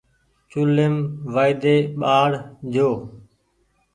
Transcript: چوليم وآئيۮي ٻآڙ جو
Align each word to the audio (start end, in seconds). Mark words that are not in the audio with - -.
چوليم 0.51 0.95
وآئيۮي 1.33 1.75
ٻآڙ 1.99 2.31
جو 2.73 2.89